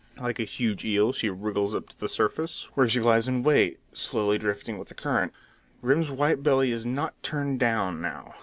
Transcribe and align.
Like 0.19 0.39
a 0.39 0.45
huge 0.45 0.83
eel 0.83 1.11
she 1.13 1.29
wriggles 1.29 1.75
up 1.75 1.89
to 1.89 1.99
the 1.99 2.09
surface, 2.09 2.63
where 2.73 2.89
she 2.89 2.99
lies 2.99 3.27
in 3.27 3.43
wait, 3.43 3.79
slowly 3.93 4.39
drifting 4.39 4.79
with 4.79 4.87
the 4.87 4.95
current. 4.95 5.31
Grim's 5.83 6.09
white 6.09 6.41
belly 6.41 6.71
is 6.71 6.87
not 6.87 7.21
turned 7.21 7.59
down 7.59 8.01
now. 8.01 8.33